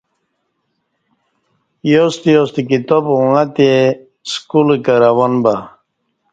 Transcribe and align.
یوستہ 1.91 2.29
یوستہ 2.33 2.61
کتاب 2.69 3.03
اوݣہ 3.13 3.43
تہ 3.55 3.69
سکول 4.31 4.69
کہ 4.83 4.93
روان 5.03 5.33
بہ 5.43 5.53